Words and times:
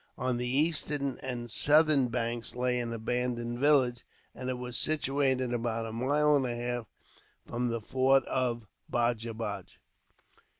On 0.17 0.37
the 0.37 0.47
eastern 0.47 1.19
and 1.21 1.51
southern 1.51 2.07
banks 2.07 2.55
lay 2.55 2.79
an 2.79 2.91
abandoned 2.91 3.59
village, 3.59 4.03
and 4.33 4.49
it 4.49 4.55
was 4.57 4.75
situated 4.75 5.53
about 5.53 5.85
a 5.85 5.91
mile 5.93 6.35
and 6.35 6.45
a 6.47 6.55
half 6.55 6.87
from 7.45 7.67
the 7.69 7.81
fort 7.81 8.25
of 8.25 8.65
Baj 8.91 9.31
baj. 9.35 9.77